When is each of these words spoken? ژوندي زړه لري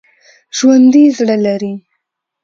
ژوندي 0.57 1.03
زړه 1.17 1.35
لري 1.45 1.73